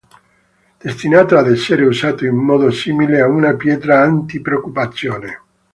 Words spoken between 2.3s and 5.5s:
modo simile a una pietra anti-preoccupazione.